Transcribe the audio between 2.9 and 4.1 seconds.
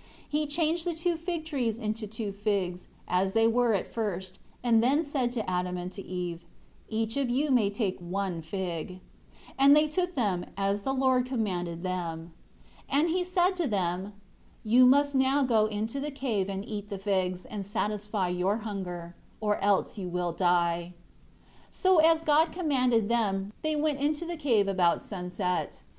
as they were at